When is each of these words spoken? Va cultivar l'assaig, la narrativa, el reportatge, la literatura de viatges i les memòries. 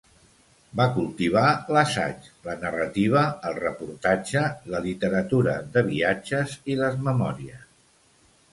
Va 0.79 0.85
cultivar 0.93 1.43
l'assaig, 1.75 2.29
la 2.47 2.55
narrativa, 2.63 3.23
el 3.51 3.59
reportatge, 3.59 4.43
la 4.75 4.81
literatura 4.89 5.57
de 5.77 5.87
viatges 5.93 6.57
i 6.75 6.79
les 6.83 7.01
memòries. 7.11 7.71